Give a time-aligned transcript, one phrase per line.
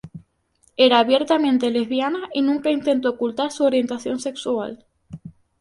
[0.77, 4.83] Era abiertamente lesbiana y nunca intentó ocultar su orientación sexual.